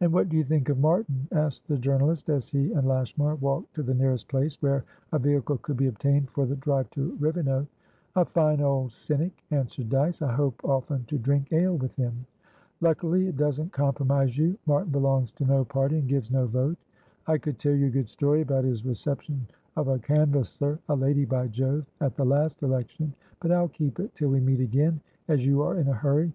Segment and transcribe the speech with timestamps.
[0.00, 3.72] "And what do you think of Martin?" asked the journalist, as he and Lashmar walked
[3.74, 7.68] to the nearest place where a vehicle could be obtained for the drive to Rivenoak.
[8.16, 10.22] "A fine old cynic!" answered Dyce.
[10.22, 12.26] "I hope often to drink ale with him."
[12.80, 14.58] "Luckily, it doesn't compromise you.
[14.66, 16.78] Martin belongs to no party, and gives no vote.
[17.28, 19.46] I could tell you a good story about his reception
[19.76, 24.40] of a canvassera lady, by Jove!at the last election; but I'll keep it till we
[24.40, 26.32] meet again, as you are in a hurry.